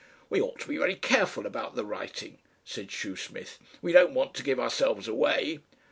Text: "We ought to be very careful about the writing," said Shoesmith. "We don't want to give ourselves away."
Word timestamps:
"We 0.31 0.41
ought 0.41 0.57
to 0.61 0.67
be 0.67 0.77
very 0.79 0.95
careful 0.95 1.45
about 1.45 1.75
the 1.75 1.85
writing," 1.85 2.39
said 2.65 2.87
Shoesmith. 2.89 3.59
"We 3.83 3.91
don't 3.91 4.15
want 4.15 4.33
to 4.33 4.43
give 4.43 4.59
ourselves 4.59 5.07
away." 5.07 5.59